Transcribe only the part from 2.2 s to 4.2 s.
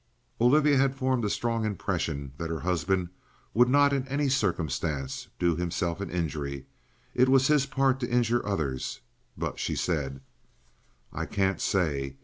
that her husband would not in